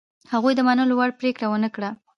هغوی 0.33 0.53
د 0.55 0.61
منلو 0.67 0.93
وړ 0.97 1.09
پرېکړه 1.19 1.47
ونه 1.49 1.69
کړه. 1.75 1.89